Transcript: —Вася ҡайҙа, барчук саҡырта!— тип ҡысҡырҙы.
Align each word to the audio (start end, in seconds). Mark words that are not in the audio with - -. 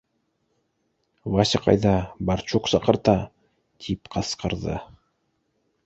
—Вася 1.35 1.61
ҡайҙа, 1.67 1.93
барчук 2.31 2.73
саҡырта!— 2.73 3.17
тип 3.85 4.15
ҡысҡырҙы. 4.17 4.85